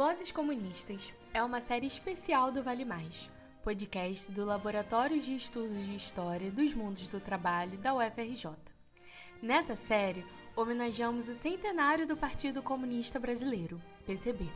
[0.00, 3.28] Vozes Comunistas é uma série especial do Vale Mais,
[3.62, 8.48] podcast do Laboratório de Estudos de História dos Mundos do Trabalho da UFRJ.
[9.42, 10.24] Nessa série,
[10.56, 14.48] homenageamos o centenário do Partido Comunista Brasileiro, PCB,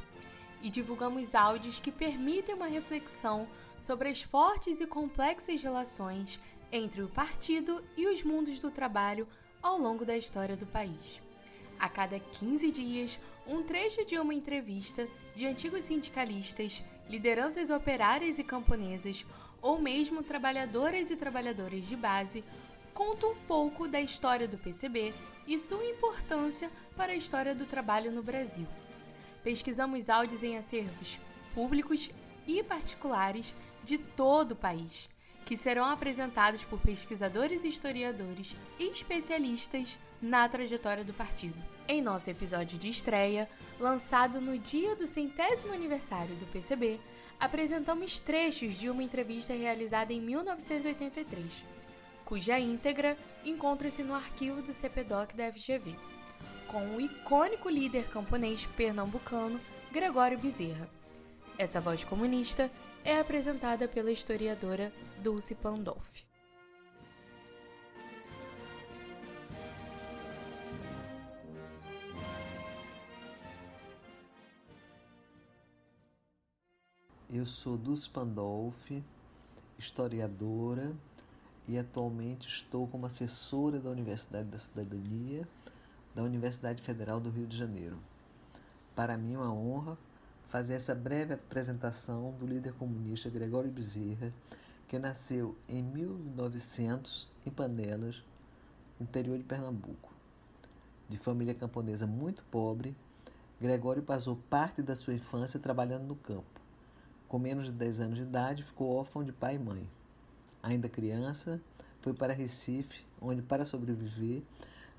[0.63, 3.47] e divulgamos áudios que permitem uma reflexão
[3.79, 6.41] sobre as fortes e complexas relações
[6.73, 9.29] entre o partido e os mundos do trabalho
[9.63, 11.21] ao longo da história do país.
[11.79, 18.45] A cada 15 dias, um trecho de uma entrevista de antigos sindicalistas, lideranças operárias e
[18.45, 19.27] camponesas,
[19.61, 22.45] ou mesmo trabalhadoras e trabalhadores de base,
[22.93, 25.13] conta um pouco da história do PCB
[25.47, 28.67] e sua importância para a história do trabalho no Brasil.
[29.43, 31.19] Pesquisamos áudios em acervos
[31.55, 32.11] públicos
[32.47, 35.09] e particulares de todo o país,
[35.45, 41.63] que serão apresentados por pesquisadores historiadores e especialistas na trajetória do partido.
[41.87, 43.47] Em nosso episódio de estreia,
[43.79, 46.99] lançado no dia do centésimo aniversário do PCB,
[47.39, 51.63] apresentamos trechos de uma entrevista realizada em 1983,
[52.25, 55.95] cuja íntegra encontra-se no arquivo do CPDOC da FGV,
[56.69, 59.61] com o icônico líder camponês pernambucano
[59.93, 60.89] Gregório Bezerra.
[61.59, 62.71] Essa voz comunista
[63.05, 66.34] é apresentada pela historiadora Dulce Pandolfi.
[77.37, 79.03] Eu sou Dulce Pandolfi,
[79.77, 80.95] historiadora,
[81.67, 85.49] e atualmente estou como assessora da Universidade da Cidadania
[86.15, 87.99] da Universidade Federal do Rio de Janeiro.
[88.95, 89.99] Para mim é uma honra
[90.47, 94.33] fazer essa breve apresentação do líder comunista Gregório Bezerra,
[94.87, 98.23] que nasceu em 1900 em Panelas,
[99.01, 100.13] interior de Pernambuco.
[101.09, 102.95] De família camponesa muito pobre,
[103.61, 106.64] Gregório passou parte da sua infância trabalhando no campo.
[107.35, 109.91] Com menos de 10 anos de idade, ficou órfão de pai e mãe.
[110.63, 111.61] Ainda criança,
[112.01, 114.41] foi para Recife, onde, para sobreviver,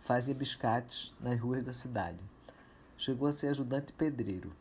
[0.01, 2.19] fazia biscates nas ruas da cidade.
[2.97, 4.51] Chegou a ser ajudante pedreiro.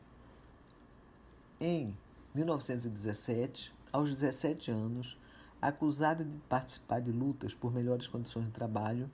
[1.61, 1.93] Em
[2.33, 5.19] 1917, aos 17 anos,
[5.61, 9.11] acusado de participar de lutas por melhores condições de trabalho,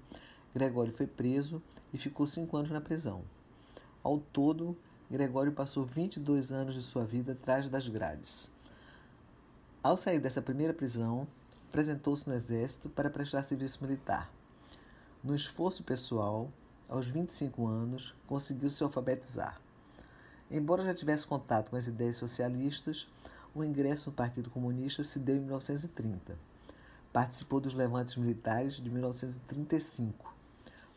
[0.55, 1.63] Gregório foi preso
[1.95, 3.23] e ficou cinco anos na prisão.
[4.03, 4.77] Ao todo,
[5.11, 8.49] Gregório passou 22 anos de sua vida atrás das grades.
[9.83, 11.27] Ao sair dessa primeira prisão,
[11.69, 14.31] apresentou-se no Exército para prestar serviço militar.
[15.25, 16.49] No esforço pessoal,
[16.89, 19.61] aos 25 anos, conseguiu se alfabetizar.
[20.49, 23.09] Embora já tivesse contato com as ideias socialistas,
[23.53, 26.39] o ingresso no Partido Comunista se deu em 1930.
[27.13, 30.40] Participou dos levantes militares de 1935.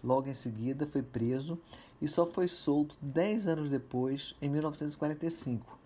[0.03, 1.58] Logo em seguida, foi preso
[2.02, 5.80] e só foi solto dez anos depois, em 1945,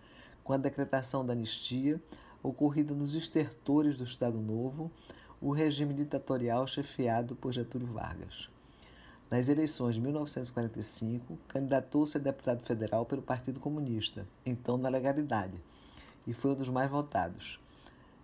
[0.44, 2.02] com a decretação da anistia
[2.42, 4.92] ocorrida nos estertores do Estado Novo,
[5.40, 8.50] o regime ditatorial chefiado por Getúlio Vargas.
[9.30, 15.62] Nas eleições de 1945, candidatou-se a deputado federal pelo Partido Comunista, então na legalidade,
[16.26, 17.60] e foi um dos mais votados.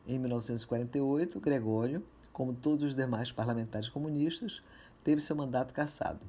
[0.08, 4.64] Em 1948, Gregório, como todos os demais parlamentares comunistas,
[5.04, 6.20] teve seu mandato cassado.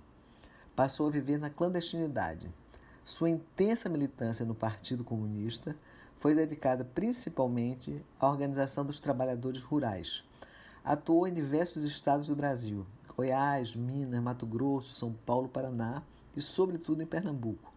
[0.74, 2.50] Passou a viver na clandestinidade.
[3.04, 5.76] Sua intensa militância no Partido Comunista
[6.18, 10.24] foi dedicada principalmente à organização dos trabalhadores rurais.
[10.82, 12.86] Atuou em diversos estados do Brasil,
[13.16, 16.02] Goiás, Minas, Mato Grosso, São Paulo, Paraná
[16.34, 17.70] e, sobretudo, em Pernambuco,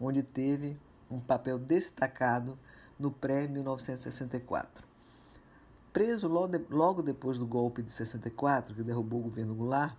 [0.00, 0.76] onde teve
[1.10, 2.58] um papel destacado
[2.98, 4.66] no pré-1964.
[5.92, 9.96] Preso logo depois do golpe de 64, que derrubou o governo Goulart,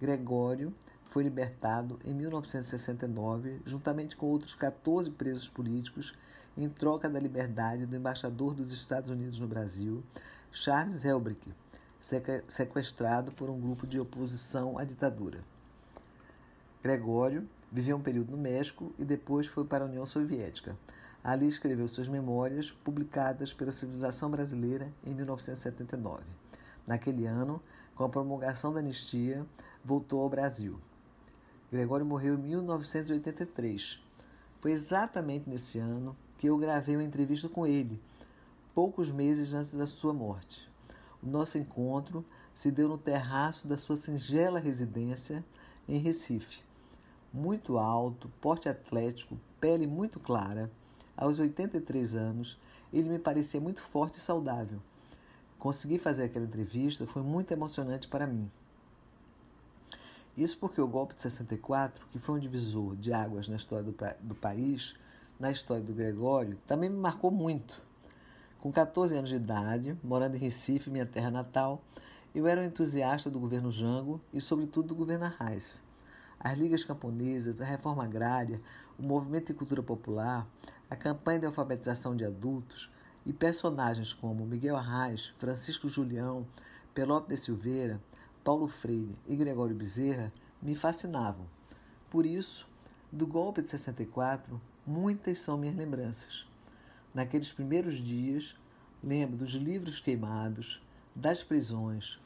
[0.00, 0.74] Gregório
[1.04, 6.12] foi libertado em 1969, juntamente com outros 14 presos políticos
[6.56, 10.02] em troca da liberdade do embaixador dos Estados Unidos no Brasil,
[10.50, 11.52] Charles Helbrick,
[12.48, 15.40] sequestrado por um grupo de oposição à ditadura.
[16.82, 20.76] Gregório viveu um período no México e depois foi para a União Soviética.
[21.22, 26.22] Ali escreveu suas memórias, publicadas pela civilização brasileira em 1979.
[26.86, 27.60] Naquele ano,
[27.96, 29.44] com a promulgação da anistia,
[29.86, 30.80] voltou ao Brasil.
[31.70, 34.00] Gregório morreu em 1983.
[34.58, 38.02] Foi exatamente nesse ano que eu gravei uma entrevista com ele,
[38.74, 40.68] poucos meses antes da sua morte.
[41.22, 45.44] O nosso encontro se deu no terraço da sua singela residência
[45.88, 46.62] em Recife.
[47.32, 50.68] Muito alto, porte atlético, pele muito clara,
[51.16, 52.58] aos 83 anos,
[52.92, 54.80] ele me parecia muito forte e saudável.
[55.60, 58.50] Conseguir fazer aquela entrevista foi muito emocionante para mim.
[60.36, 63.96] Isso porque o golpe de 64, que foi um divisor de águas na história do,
[64.20, 64.94] do país,
[65.40, 67.80] na história do Gregório também me marcou muito.
[68.60, 71.82] Com 14 anos de idade, morando em Recife, minha terra natal,
[72.34, 75.82] eu era um entusiasta do governo Jango e, sobretudo, do governo Arraes.
[76.38, 78.60] As ligas camponesas, a reforma agrária,
[78.98, 80.46] o movimento de cultura popular,
[80.90, 82.90] a campanha de alfabetização de adultos
[83.24, 86.46] e personagens como Miguel Arraes, Francisco Julião,
[86.92, 88.00] Pelope de Silveira,
[88.46, 90.32] Paulo Freire e Gregório Bezerra
[90.62, 91.48] me fascinavam.
[92.08, 92.64] Por isso,
[93.10, 96.46] do golpe de 64, muitas são minhas lembranças.
[97.12, 98.54] Naqueles primeiros dias,
[99.02, 100.80] lembro dos livros queimados,
[101.12, 102.20] das prisões,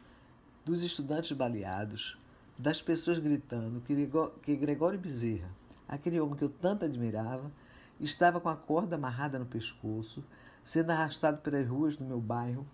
[0.62, 2.18] dos estudantes baleados,
[2.58, 5.48] das pessoas gritando que Gregório Bezerra,
[5.88, 7.50] aquele homem que eu tanto admirava,
[7.98, 10.22] estava com a corda amarrada no pescoço,
[10.62, 12.66] sendo arrastado pelas ruas do meu bairro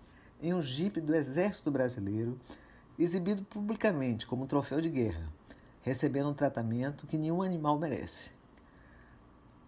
[0.42, 2.36] em um jipe do Exército Brasileiro,
[2.98, 5.26] exibido publicamente como um troféu de guerra,
[5.82, 8.30] recebendo um tratamento que nenhum animal merece.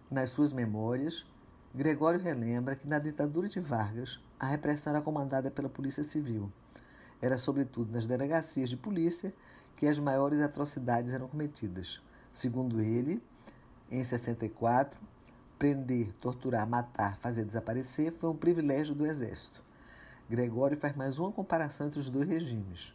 [0.09, 1.25] Nas suas memórias,
[1.73, 6.51] Gregório relembra que na ditadura de Vargas, a repressão era comandada pela Polícia Civil.
[7.21, 9.33] Era sobretudo nas delegacias de polícia
[9.75, 12.01] que as maiores atrocidades eram cometidas.
[12.33, 13.21] Segundo ele,
[13.91, 14.99] em 64,
[15.59, 19.61] prender, torturar, matar, fazer desaparecer foi um privilégio do Exército.
[20.27, 22.93] Gregório faz mais uma comparação entre os dois regimes.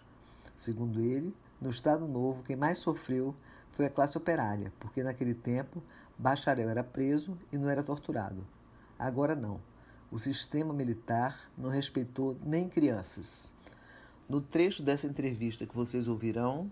[0.57, 3.35] Segundo ele, no Estado Novo, quem mais sofreu
[3.71, 5.83] foi a classe operária, porque naquele tempo
[6.17, 8.47] bacharel era preso e não era torturado.
[8.99, 9.61] Agora não.
[10.11, 13.51] O sistema militar não respeitou nem crianças.
[14.29, 16.71] No trecho dessa entrevista que vocês ouvirão,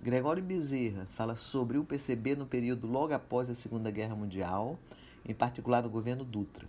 [0.00, 4.78] Gregório Bezerra fala sobre o PCB no período logo após a Segunda Guerra Mundial,
[5.24, 6.66] em particular do governo Dutra.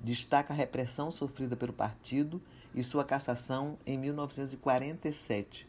[0.00, 2.40] Destaca a repressão sofrida pelo partido
[2.74, 5.67] e sua cassação em 1947.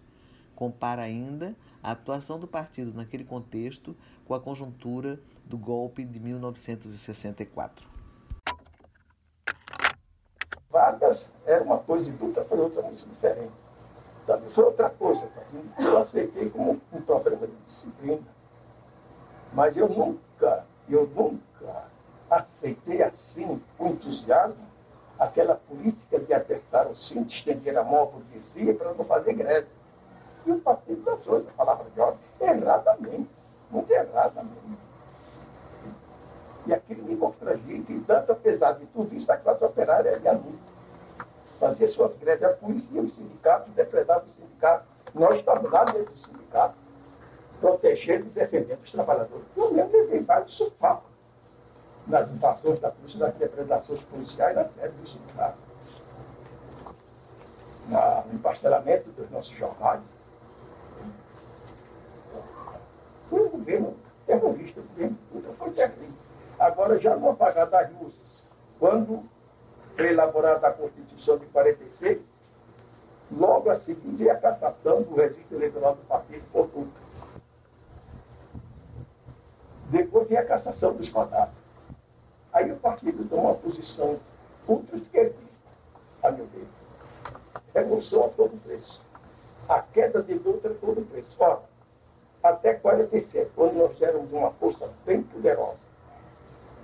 [0.59, 3.95] Compara ainda a atuação do partido naquele contexto
[4.25, 7.87] com a conjuntura do golpe de 1964.
[10.69, 13.53] Vargas era uma coisa e Dutra foi outra muito diferente.
[14.27, 15.29] Também foi outra coisa.
[15.79, 18.27] Eu aceitei como um problema de disciplina.
[19.53, 21.85] Mas eu nunca, eu nunca
[22.29, 24.67] aceitei assim, com entusiasmo,
[25.17, 29.78] aquela política de apertar o cinto, estender a mão à burguesia para não fazer greve.
[30.51, 33.29] O Partido das Coisas, a palavra de ordem, erradamente,
[33.69, 34.79] muito erradamente.
[36.65, 40.69] E aquilo me constrangia, que tanto, apesar de tudo isso, a classe operária era luta.
[41.59, 44.87] Fazia suas greves, a polícia os sindicatos depredavam os sindicatos.
[45.13, 46.75] Nós estávamos lá dentro do sindicato,
[47.59, 49.45] protegendo e defendendo os trabalhadores.
[49.55, 51.09] Eu mesmo levei vários sofapos
[52.07, 55.57] nas invasões da polícia, nas depredações policiais, na sede do sindicato.
[57.87, 60.01] no empastelamento dos nossos jornais.
[63.29, 63.95] Foi um governo
[64.25, 66.09] terrorista, o governo Puta foi terrível.
[66.57, 68.43] Agora, já no apagar das luzes,
[68.79, 69.23] quando
[69.95, 72.19] foi elaborada a Constituição de 46,
[73.31, 76.91] logo a seguir a cassação do registro eleitoral do partido por tudo.
[79.89, 81.55] Depois veio a cassação dos mandatos.
[82.51, 84.19] Aí o partido tomou uma posição
[84.67, 85.43] ultra-esquerdista,
[86.23, 86.67] a meu ver.
[87.73, 89.01] Revolução a todo preço.
[89.67, 91.29] A queda de Dutra a todo preço.
[91.37, 91.61] Ora,
[92.69, 95.79] até 47, quando nós éramos uma força bem poderosa,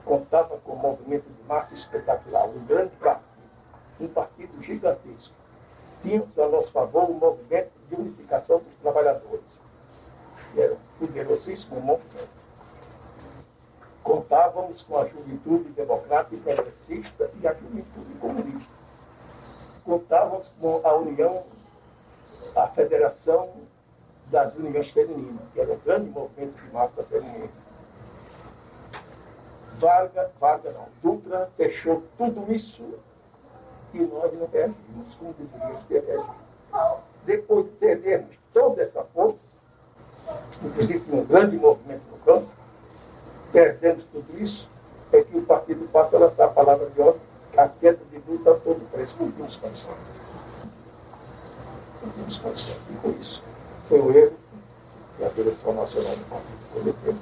[0.03, 3.25] contava com um movimento de massa espetacular, um grande partido,
[3.99, 5.33] um partido gigantesco.
[6.01, 9.43] Tínhamos a nosso favor um movimento de unificação dos trabalhadores,
[10.57, 12.45] era um poderosíssimo movimento.
[14.03, 18.73] Contávamos com a juventude democrática progressista e a juventude comunista.
[19.83, 21.43] Contávamos com a União,
[22.55, 23.49] a Federação
[24.31, 27.49] das Uniões Femininas, que era um grande movimento de massa feminina.
[29.79, 32.83] Varga, Varga não, Dutra fechou tudo isso
[33.93, 36.35] e nós não reagimos como deveríamos ter reagido.
[37.25, 39.37] Depois de perdermos toda essa força,
[40.63, 42.47] inclusive um grande movimento no campo,
[43.51, 44.67] perdemos tudo isso,
[45.11, 47.21] é que o partido passa a lançar a palavra de ordem,
[47.57, 49.15] a queda de Dutra a todo preço.
[49.19, 49.97] Não temos condições.
[52.03, 52.81] Não temos condições.
[52.89, 53.41] E por isso,
[53.87, 54.33] foi o erro
[55.17, 57.15] que a direção nacional do partido cometeu.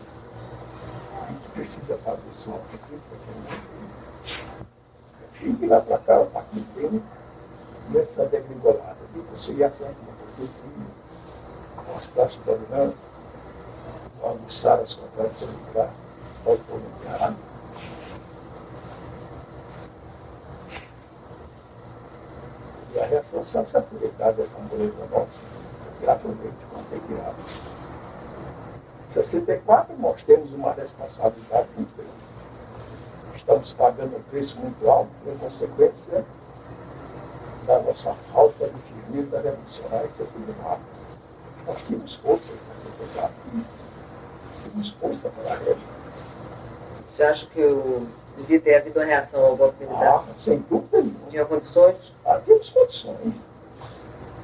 [1.29, 2.99] E que precisa fazer sua crítica.
[5.41, 7.03] E de lá para cá, o partido tem
[7.89, 10.73] nessa degringolada de conciliação com o
[11.85, 12.97] com as classes dominantes,
[14.23, 15.91] almoçar as contradições de classe,
[16.45, 17.35] ao povo enterrado.
[22.95, 25.62] E a reação sempre se aproveitar dessa moleza nossa
[26.95, 27.35] é criado.
[29.09, 33.37] 64, nós temos uma responsabilidade muito grande.
[33.37, 36.25] estamos pagando um preço muito alto, em consequência
[37.67, 40.79] da nossa falta de firmeza revolucionária que se.
[41.67, 42.15] Nós tínhamos
[42.67, 43.33] para ser tocado,
[44.63, 45.77] tínhamos força para a regra.
[47.13, 48.07] Você acha que o,
[48.37, 50.25] devia ter havido uma reação ao golpe militar?
[50.27, 51.29] Ah, sem dúvida nenhuma.
[51.29, 51.95] Tinha condições?
[52.25, 53.33] Ah, tínhamos condições.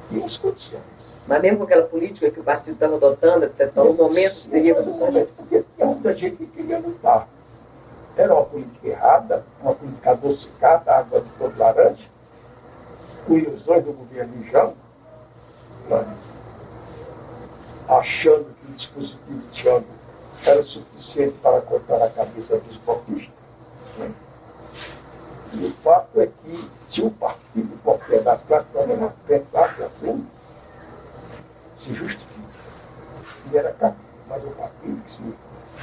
[0.08, 0.99] Tínhamos condições.
[1.30, 5.28] Mas mesmo com aquela política que o partido estava adotando, etc., no momento teria condições?
[5.36, 7.28] Porque tinha muita gente que queria lutar.
[8.16, 12.02] Era uma política errada, uma política adocicada, água de todo laranja,
[13.24, 14.74] com ilusões do governo de Jango,
[15.88, 16.16] né?
[17.86, 19.86] achando que o dispositivo de Jango
[20.44, 23.30] era suficiente para cortar a cabeça dos golpistas.
[23.98, 24.10] Né?
[25.52, 28.66] E o fato é que, se o partido qualquer das classes
[29.28, 30.26] pensasse assim,
[31.80, 32.60] se justifica.
[33.50, 33.96] E era capaz,
[34.28, 35.34] mas o partido que se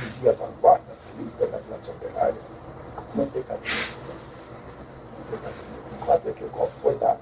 [0.05, 2.37] dizia vanguarda política da classe operária
[3.15, 3.97] não tem cabimento.
[5.31, 6.01] Não tem.
[6.01, 7.19] O fato é que o golpe foi dado.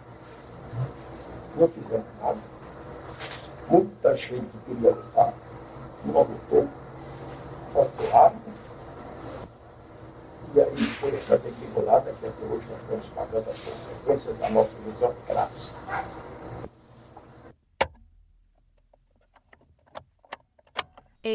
[1.55, 2.37] Não fizemos nada.
[3.69, 5.33] Muita gente queria lutar,
[6.03, 6.67] não lutou,
[7.71, 8.35] atuaram.
[10.53, 14.69] E aí foi essa degringolada que até hoje nós estamos pagando as consequências da nossa
[14.85, 15.73] ilusão crasse.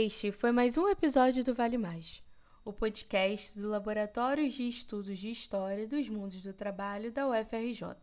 [0.03, 2.23] Este foi mais um episódio do Vale Mais,
[2.65, 7.97] o podcast do Laboratório de Estudos de História dos Mundos do Trabalho da UFRJ.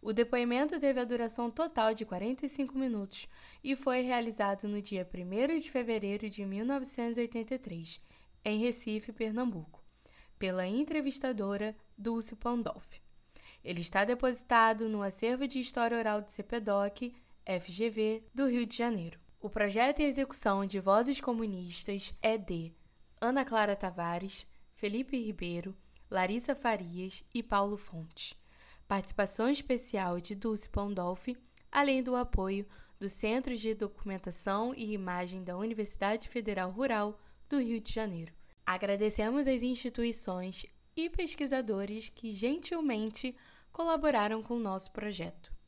[0.00, 3.26] O depoimento teve a duração total de 45 minutos
[3.64, 8.00] e foi realizado no dia 1 de fevereiro de 1983,
[8.44, 9.82] em Recife, Pernambuco,
[10.38, 13.02] pela entrevistadora Dulce Pandolfi.
[13.64, 17.12] Ele está depositado no acervo de História Oral do CPDOC,
[17.44, 19.18] FGV, do Rio de Janeiro.
[19.40, 22.72] O projeto e execução de Vozes Comunistas é de
[23.20, 25.76] Ana Clara Tavares, Felipe Ribeiro,
[26.10, 28.34] Larissa Farias e Paulo Fontes.
[28.88, 31.36] Participação especial de Dulce Pandolfi,
[31.70, 32.66] além do apoio
[32.98, 37.16] do Centro de Documentação e Imagem da Universidade Federal Rural
[37.48, 38.32] do Rio de Janeiro.
[38.66, 40.66] Agradecemos às instituições
[40.96, 43.36] e pesquisadores que gentilmente
[43.70, 45.52] colaboraram com o nosso projeto.